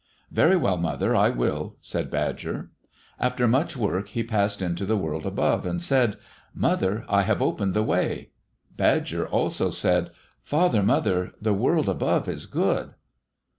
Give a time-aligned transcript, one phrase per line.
[0.31, 2.71] "Very well, mother, I will," said Badger.
[3.19, 6.17] After much work he passed into the world above, and said,
[6.55, 8.31] "Mother, I have opened the way."
[8.75, 10.09] Badger also said,
[10.43, 12.95] "Father mother, the world above is good."